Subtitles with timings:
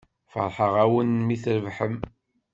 [0.31, 1.95] Feṛḥeɣ-awen mi trebḥem.